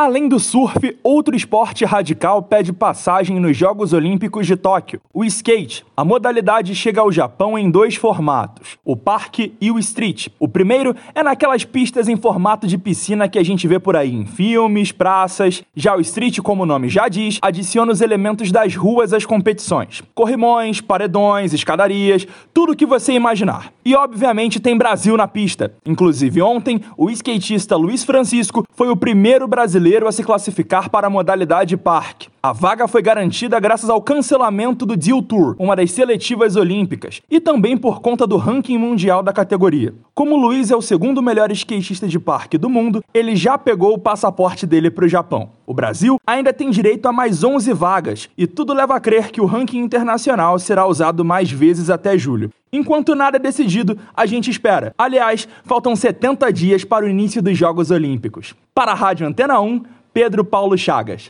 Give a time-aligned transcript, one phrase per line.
[0.00, 5.84] Além do surf, outro esporte radical pede passagem nos Jogos Olímpicos de Tóquio: o skate.
[5.96, 10.28] A modalidade chega ao Japão em dois formatos: o parque e o street.
[10.38, 14.14] O primeiro é naquelas pistas em formato de piscina que a gente vê por aí
[14.14, 15.64] em filmes, praças.
[15.74, 20.04] Já o street, como o nome já diz, adiciona os elementos das ruas às competições:
[20.14, 22.24] corrimões, paredões, escadarias,
[22.54, 23.72] tudo o que você imaginar.
[23.84, 25.74] E obviamente tem Brasil na pista.
[25.84, 31.10] Inclusive ontem, o skatista Luiz Francisco foi o primeiro brasileiro a se classificar para a
[31.10, 32.28] modalidade parque.
[32.40, 37.40] A vaga foi garantida graças ao cancelamento do Deal Tour, uma das seletivas olímpicas, e
[37.40, 39.92] também por conta do ranking mundial da categoria.
[40.14, 43.98] Como Luiz é o segundo melhor skatista de parque do mundo, ele já pegou o
[43.98, 45.57] passaporte dele para o Japão.
[45.68, 49.38] O Brasil ainda tem direito a mais 11 vagas, e tudo leva a crer que
[49.38, 52.50] o ranking internacional será usado mais vezes até julho.
[52.72, 54.94] Enquanto nada é decidido, a gente espera.
[54.96, 58.54] Aliás, faltam 70 dias para o início dos Jogos Olímpicos.
[58.74, 61.26] Para a Rádio Antena 1, Pedro Paulo Chagas.